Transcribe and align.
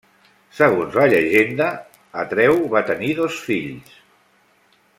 Segons 0.59 0.95
la 0.99 1.03
llegenda, 1.11 1.67
Atreu 2.23 2.57
va 2.73 2.83
tenir 2.89 3.11
dos 3.21 3.37
fills: 3.51 3.95